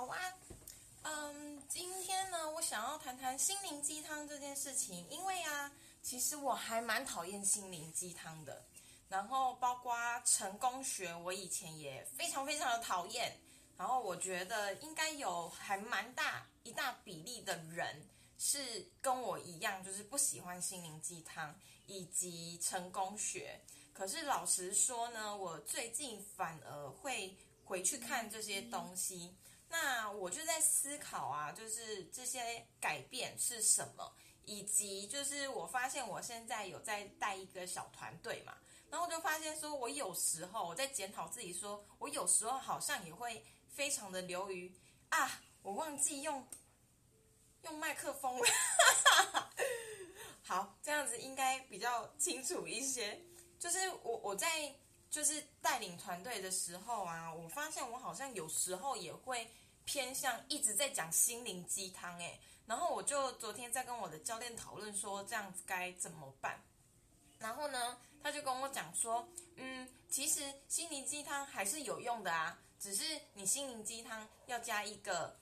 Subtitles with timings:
[0.00, 0.18] 好啊，
[1.02, 8.64] 嗯，今天呢，我想要谈谈心灵鸡汤这件事情，因为啊，其实我还蛮讨厌心灵鸡汤的。
[9.10, 9.94] 然后，包括
[10.24, 13.36] 成功学，我以前也非常非常的讨厌。
[13.76, 18.08] 然后，我觉得应该有还蛮大一大比例的人
[18.38, 21.54] 是跟我一样，就是不喜欢心灵鸡汤
[21.84, 23.60] 以及成功学。
[23.92, 27.36] 可是，老实说呢，我最近反而会
[27.66, 29.36] 回去看这些东西。
[29.72, 34.12] 那我就在思考啊，就是这些改变是什么，
[34.44, 38.52] 以及就是我发现我现在有在带一个小团队嘛，
[38.90, 44.74] 然后我就发现说，我有时候我在检讨自己，说我有时候好像也会非常的流于
[45.10, 46.44] 啊，我忘记用
[47.62, 48.48] 用麦克风了，
[50.42, 53.24] 好，这样子应该比较清楚一些。
[53.56, 54.74] 就是我我在
[55.08, 59.48] 就是带领团队的时候啊，我发现我好像有时候也会。
[59.84, 66.62] 偏向一直在讲心灵鸡汤诶，然后我就昨天在跟我的教练讨论说这样子该怎么办，
[67.38, 75.36] 然后呢，他就跟我讲说，嗯，其实心灵鸡汤还是有用的啊，只是你心灵鸡汤要加一个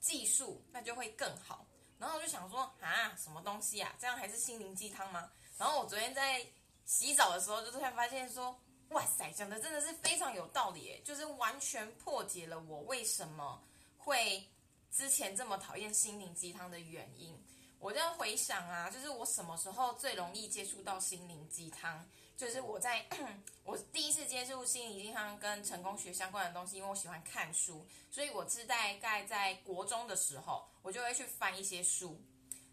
[0.00, 1.66] 技术，那就会更好。
[1.98, 3.94] 然后我就想说啊，什么东西啊？
[3.98, 5.30] 这样还是心灵鸡汤吗？
[5.56, 6.44] 然后我昨天在
[6.84, 8.54] 洗澡的时候，就突然发现说，
[8.90, 13.62] 哇塞，讲的真的是非常有道理诶，就是完全破解了我为什么。
[14.06, 14.46] 会
[14.88, 17.36] 之前这么讨厌心灵鸡汤的原因，
[17.80, 22.08] 我在回想啊，就是我什么时候最容易接触到心灵鸡汤？
[22.36, 23.04] 就是我在
[23.64, 32.16] 我第一次接触心灵鸡汤跟成功学相关的东西，因为我喜欢看书，所以我是大概在国中的时候，我就会去翻一些书，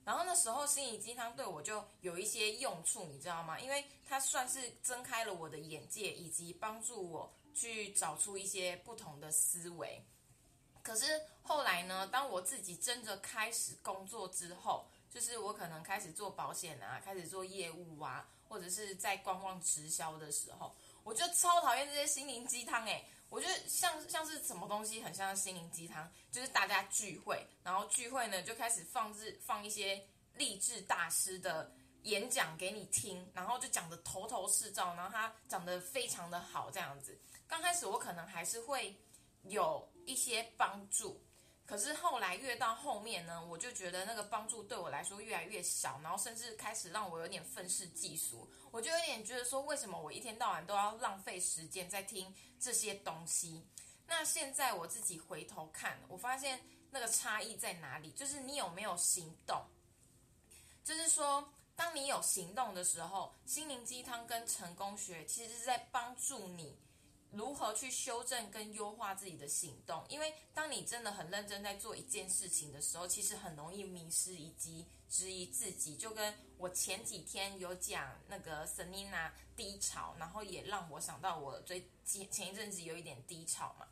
[0.06, 3.60] 然后那时候心灵鸡汤对我就有一些用处，你知道吗？
[3.60, 10.00] 因为它算是睁开了我的眼界，以及帮助我去找出一些不同的思维。
[10.84, 12.06] 可是后来呢？
[12.08, 31.72] 当我自己真的开始工作之后，就是我可能开始做保险啊，开始做业务啊，或者是在观望直销的时候，我就超讨厌这些心灵鸡汤诶，我觉得像像是什么东西很像心灵鸡汤，就是大家聚会，然后聚会呢就开始放置放一些励志大师的
[32.04, 37.18] 演讲给你听，然后就讲的头头是道，然后他讲的非常的好这样子。
[37.48, 38.96] 刚开始我可能还是会
[39.44, 39.88] 有。
[40.06, 41.24] 一些帮助，
[41.66, 48.46] 可是后来越到后面呢，我就觉得那个帮助对我来说越来越小，然后甚至开始让我有点愤世嫉俗。
[48.70, 53.66] 我就有点觉得说，为什么我一天到晚都要浪费时间在听这些东西？
[54.06, 56.60] 那现在我自己回头看，我发现
[56.92, 58.12] 那个差异在哪里？
[58.12, 59.66] 就是你有没有行动？
[60.84, 66.78] 就是说，当你有行动的时候，心灵鸡汤跟成功学其实是在帮助你。
[67.34, 70.06] 如何去修正跟优化自己的行动？
[70.08, 75.96] 因为当你真的很认真在做一件事情的时候，其实很容易迷失以及质疑自己。
[75.96, 83.88] 就跟我前几天有讲那个 Selina 低潮，然后也让我想到我最前前一阵子有一点低潮嘛。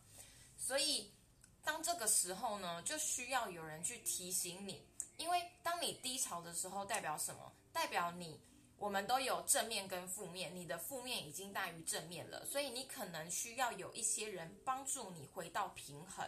[0.56, 1.12] 所以
[1.64, 4.86] 当这个时候呢，就需要有人去提醒你，
[5.18, 7.52] 因为当你低潮的时候，代表什么？
[7.74, 8.40] 代表你。
[8.82, 16.28] 我们都有正面跟负面，你的负面已经大于正面了，所以你可能需要有一些人帮助你回到平衡。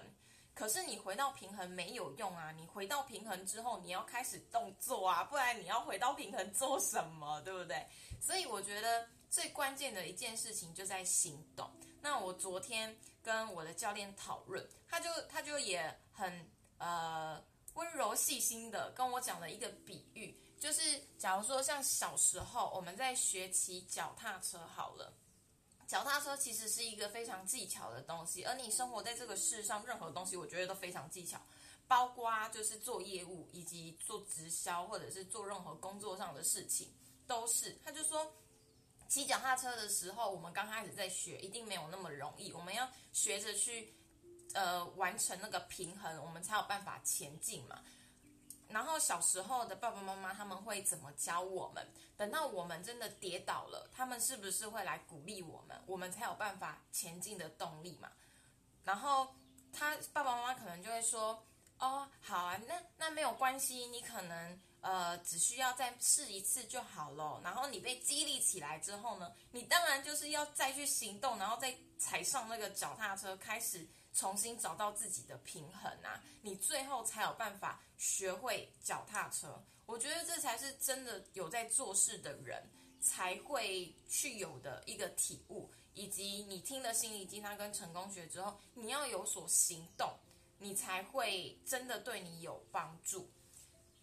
[0.53, 2.51] 可是你回到平衡没有用啊！
[2.51, 7.41] 你回到平衡之后，你要开始动作啊，不然你要回到平衡做什么？
[7.41, 7.83] 对不对？
[8.21, 11.67] 所以我觉得最关键的一件事情就在行动。
[12.01, 16.47] 那我昨天跟我的教练讨论，他就他就也很
[16.77, 17.43] 呃
[17.73, 20.39] 温柔细心的跟我讲了一个比喻。
[20.63, 20.79] 就是，
[21.17, 25.13] 假如说像小时候我们在学骑脚踏车好了，
[25.85, 31.37] 脚踏车其实是一个非常技巧的东西，而你生活在这个世上，任何东西我觉得都非常技巧，
[31.85, 36.93] 包括就是做业务以及做直销或者是做任何工作上的事情，
[37.27, 37.77] 都是。
[37.83, 38.33] 他就说，
[39.09, 43.93] 骑脚踏车的时候，我们刚开始在学，一定没有那么容易，我们要学着去
[44.53, 47.83] 呃完成那个平衡，我们才有办法前进嘛。
[48.73, 51.87] 然后小时候的爸爸妈妈他们会怎么教我们？
[52.17, 55.79] 等到我们真的跌倒了，他们是不是会来鼓励我们？
[55.85, 58.11] 我们才有办法前进的动力嘛？
[58.83, 59.33] 然后
[59.71, 61.43] 他爸爸妈妈可能就会说
[61.79, 73.87] ：“哦，好啊，那那没有关系，你可能呃只需要再试一次就好了。”然后你被激励起来之后呢，你当然就是要再去行动，然后再踩上那个脚踏车开始。
[74.13, 79.63] 重新找到自己的平衡啊，你最后才有办法学会脚踏车。
[79.85, 82.63] 我觉得这才是真的有在做事的人
[83.01, 90.13] 才会去有的一个体悟，以及你听了心理鸡汤跟成功学之后，你要有所行动，
[90.57, 93.29] 你才会真的对你有帮助。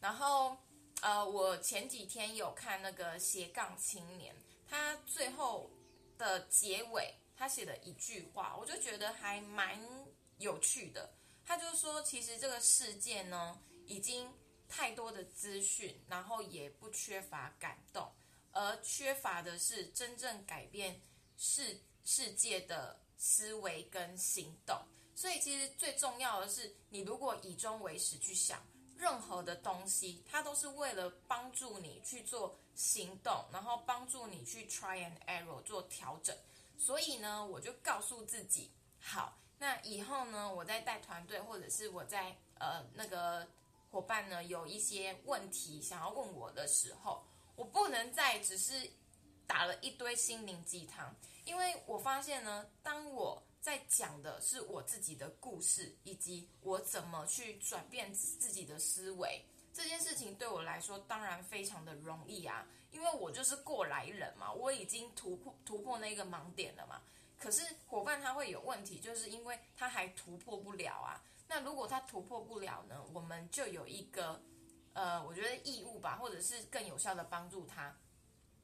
[0.00, 0.56] 然后，
[1.00, 4.34] 呃，我前几天有看那个斜杠青年，
[4.68, 5.70] 他最后
[6.18, 9.80] 的结尾，他写的一句话，我就觉得还蛮
[10.36, 11.10] 有趣的。
[11.42, 14.30] 他就说，其实这个世界呢，已经
[14.68, 18.12] 太多的资讯，然后也不缺乏感动，
[18.52, 21.00] 而缺乏的是真正改变
[21.38, 24.76] 世世界的思维跟行动。
[25.14, 28.62] 所以，其实最重要的是，你如果以终为始去想，
[28.98, 36.36] 任何的东西，它都是为了帮助你去做行动，然后帮助你去 try and error 做调整。
[36.80, 43.46] 所以呢，我就告诉自己，好，那以后呢，我在带团队，或者是我在呃那个
[43.90, 47.22] 伙伴呢，有一些问题想要问我的时候，
[47.54, 48.90] 我不能再只是
[49.46, 59.44] 打了一堆心灵鸡汤，因为我发现呢，当我在讲的是我自己的故事，以及我怎么去转变自己的思维。
[59.74, 67.00] 这件事情对我来说当然非常的容易啊，因为我就是过来人嘛，我已经突破突破那个盲点了嘛。
[67.38, 71.22] 可是伙伴他会有问题，就是因为他还突破不了啊。
[71.48, 74.40] 那如果他突破不了呢，我们就有一个
[74.92, 77.96] 呃，我觉得义务吧，或者是更有效的帮助他，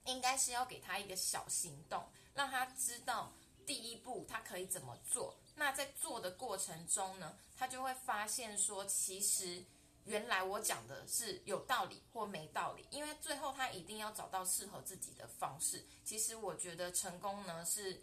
[0.05, 3.33] 应该是要给他一个小行动，让他知道。
[3.65, 5.37] 第一步，他可以怎么做？
[5.57, 9.65] 那在做的过程中呢，他就会发现说，其实
[10.07, 12.87] 原来我讲的是有道理或没道理。
[12.91, 15.85] 因为最后他一定要找到适合自己的方式。
[16.05, 18.03] 其实我觉得成功呢是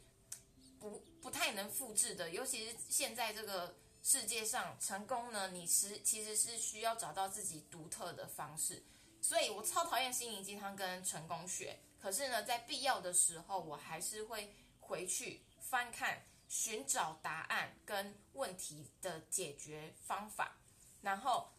[0.79, 8.83] 不不太能复制的，尤其是现在这个世界上，成功呢你是其实是需要找到自己独特的方式。
[9.21, 15.41] 所以我超讨厌心灵鸡汤跟成功学，可是呢，在必要的时候，我还是会回去。
[15.59, 20.56] 翻看、寻找答案跟问题的解决方法，
[21.01, 21.49] 然 后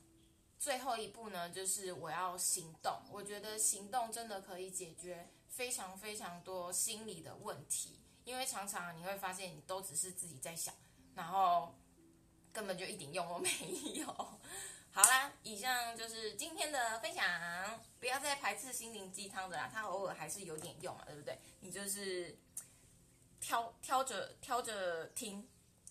[0.65, 2.99] 最后一步呢，就是我要行动。
[3.11, 10.75] 我觉得行动真的可以解决非常非常多心理的问题，因为常常你会发现，你都只是自己在想，
[11.15, 11.75] 然后
[12.51, 13.51] 根本就一点用都没
[13.93, 14.07] 有。
[14.91, 21.39] 好啦，以上就是今天的分享，不要再排斥心灵鸡汤的啦，它偶尔还是有点用嘛，对不对？
[21.61, 22.35] 你就是。
[23.39, 25.47] 挑挑着挑着听，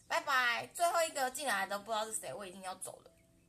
[0.08, 0.66] 拜拜。
[0.74, 3.12] 最后一个进来的不知道是谁，我已经要走了。